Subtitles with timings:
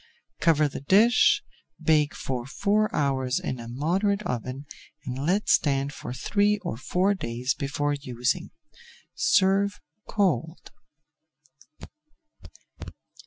[0.39, 1.43] Cover the dish,
[1.79, 4.65] bake for four hours in a moderate oven,
[5.05, 8.49] and let stand for three or four days before using.
[9.13, 10.71] Serve cold.